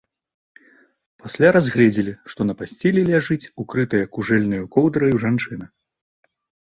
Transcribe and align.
Пасля 1.25 1.49
разгледзелі, 1.57 2.13
што 2.33 2.41
на 2.49 2.53
пасцелі 2.61 3.05
ляжыць 3.11 3.49
укрытая 3.65 4.01
кужэльнаю 4.17 4.63
коўдраю 4.77 5.15
жанчына. 5.29 5.65